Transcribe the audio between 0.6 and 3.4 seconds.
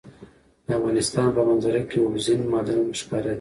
د افغانستان په منظره کې اوبزین معدنونه ښکاره ده.